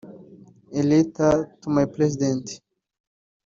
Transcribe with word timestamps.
A 0.79 0.81
letter 0.81 1.55
to 1.61 1.69
my 1.69 1.85
president 1.85 2.59